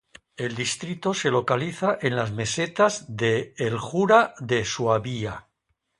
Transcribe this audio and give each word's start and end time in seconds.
El 0.35 0.55
distrito 0.55 1.13
se 1.13 1.29
localiza 1.29 1.99
en 2.01 2.15
las 2.15 2.31
mesetas 2.31 3.05
de 3.07 3.53
el 3.59 3.77
Jura 3.77 4.33
de 4.39 4.65
Suabia. 4.65 5.47